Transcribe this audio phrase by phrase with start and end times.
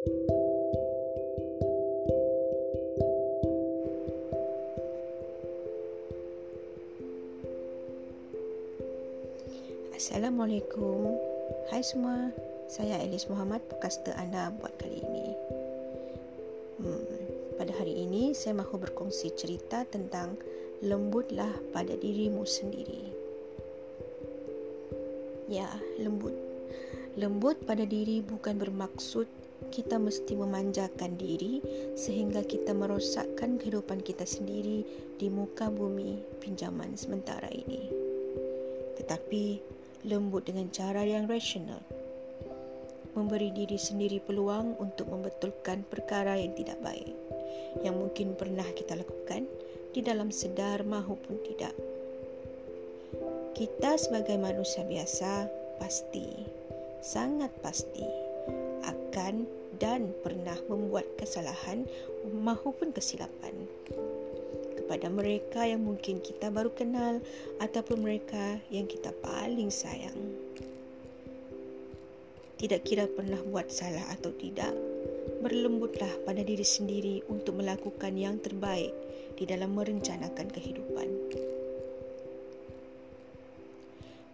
[0.00, 0.16] Assalamualaikum.
[11.68, 12.32] Hai semua.
[12.72, 15.36] Saya Alice Muhammad Podcaster anda buat kali ini.
[16.80, 17.04] Hmm,
[17.60, 20.40] Pada hari ini Saya mahu berkongsi cerita tentang
[20.80, 23.04] Lembutlah pada dirimu sendiri.
[25.52, 25.68] Ya,
[26.00, 26.49] lembut
[27.18, 29.26] Lembut pada diri bukan bermaksud
[29.74, 31.58] kita mesti memanjakan diri
[31.98, 34.86] sehingga kita merosakkan kehidupan kita sendiri
[35.18, 37.90] di muka bumi pinjaman sementara ini.
[39.00, 39.44] Tetapi
[40.06, 41.82] lembut dengan cara yang rasional.
[43.18, 47.10] Memberi diri sendiri peluang untuk membetulkan perkara yang tidak baik
[47.82, 49.46] yang mungkin pernah kita lakukan
[49.90, 51.74] di dalam sedar maupun tidak.
[53.54, 56.46] Kita sebagai manusia biasa pasti,
[57.00, 58.04] sangat pasti
[58.84, 59.48] akan
[59.80, 61.88] dan pernah membuat kesalahan
[62.36, 63.56] maupun kesilapan
[64.76, 67.24] kepada mereka yang mungkin kita baru kenal
[67.62, 70.18] ataupun mereka yang kita paling sayang.
[72.60, 74.76] Tidak kira pernah buat salah atau tidak,
[75.40, 78.92] berlembutlah pada diri sendiri untuk melakukan yang terbaik
[79.40, 81.08] di dalam merencanakan kehidupan.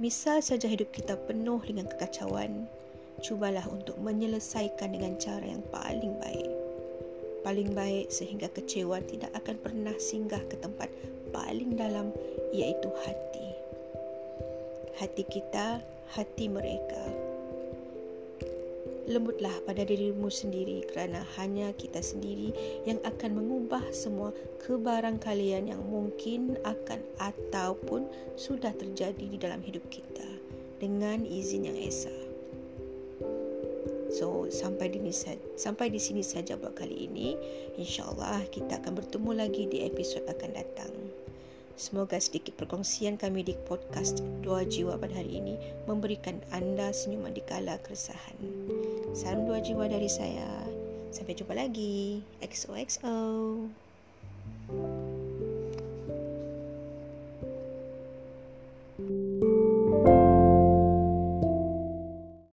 [0.00, 2.64] Misal saja hidup kita penuh dengan kekacauan,
[3.20, 6.60] cubalah untuk menyelesaikan dengan cara yang paling baik
[7.40, 10.92] paling baik sehingga kecewa tidak akan pernah singgah ke tempat
[11.32, 12.12] paling dalam
[12.52, 13.48] iaitu hati.
[15.00, 15.80] Hati kita,
[16.12, 17.19] hati mereka.
[19.10, 22.54] Lembutlah pada dirimu sendiri kerana hanya kita sendiri
[22.86, 24.30] yang akan mengubah semua
[24.62, 28.06] kebarangkalian yang mungkin akan ataupun
[28.38, 30.30] sudah terjadi di dalam hidup kita
[30.78, 32.14] dengan izin yang esa.
[34.14, 37.34] So sampai di sini sampai di sini saja buat kali ini.
[37.82, 40.94] Insyaallah kita akan bertemu lagi di episod akan datang.
[41.80, 45.56] Semoga sedikit perkongsian kami di podcast Dua Jiwa pada hari ini
[45.88, 48.36] memberikan anda senyuman di kala keresahan
[49.12, 50.48] salam dua jiwa dari saya.
[51.10, 52.22] Sampai jumpa lagi.
[52.42, 53.18] XOXO.